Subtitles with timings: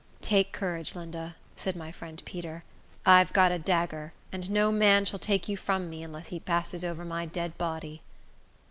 [0.23, 2.63] "Take courage, Linda," said my friend Peter.
[3.05, 6.83] "I've got a dagger, and no man shall take you from me, unless he passes
[6.83, 8.01] over my dead body."